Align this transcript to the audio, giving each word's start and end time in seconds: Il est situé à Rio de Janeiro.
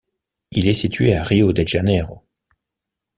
Il 0.49 0.67
est 0.67 0.73
situé 0.73 1.13
à 1.13 1.21
Rio 1.23 1.53
de 1.53 1.61
Janeiro. 1.63 2.23